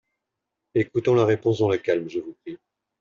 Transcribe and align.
Écoutons 0.73 1.13
la 1.13 1.25
réponse 1.27 1.59
dans 1.59 1.69
le 1.69 1.77
calme, 1.77 2.09
je 2.09 2.21
vous 2.21 2.35
prie. 2.43 2.57